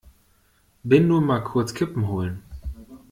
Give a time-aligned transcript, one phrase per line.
[0.83, 2.41] Bin nur mal kurz Kippen holen!